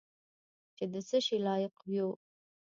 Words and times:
چې 0.75 0.85
د 0.93 0.95
څه 1.07 1.17
شي 1.25 1.37
لایق 1.45 1.75
یو. 1.95 2.09